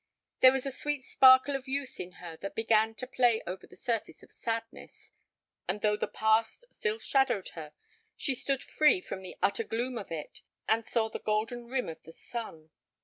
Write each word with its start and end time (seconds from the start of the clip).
There 0.39 0.51
was 0.51 0.65
a 0.65 0.71
sweet 0.71 1.03
sparkle 1.03 1.55
of 1.55 1.67
youth 1.67 1.99
in 1.99 2.13
her 2.13 2.35
that 2.37 2.55
began 2.55 2.95
to 2.95 3.05
play 3.05 3.43
over 3.45 3.67
the 3.67 3.75
surface 3.75 4.23
of 4.23 4.31
sadness, 4.31 5.11
and 5.67 5.81
though 5.81 5.95
the 5.95 6.07
past 6.07 6.65
still 6.73 6.97
shadowed 6.97 7.49
her, 7.49 7.71
she 8.17 8.33
stood 8.33 8.63
free 8.63 8.99
from 8.99 9.21
the 9.21 9.37
utter 9.43 9.63
gloom 9.63 9.99
of 9.99 10.11
it 10.11 10.41
and 10.67 10.83
saw 10.85 11.07
the 11.07 11.19
golden 11.19 11.67
rim 11.67 11.87
of 11.87 12.01
the 12.01 12.13
sun. 12.13 12.71